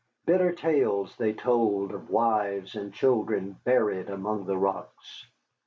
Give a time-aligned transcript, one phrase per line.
[0.25, 5.27] Bitter tales they told of wives and children buried among the rocks.